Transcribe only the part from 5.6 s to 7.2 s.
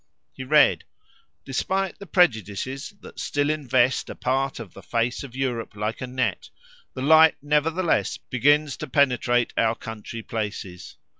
like a net, the